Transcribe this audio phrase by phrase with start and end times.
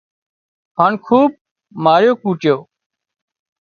[0.77, 1.29] هانَ خوٻ
[1.83, 2.57] ماريو ڪوٽيو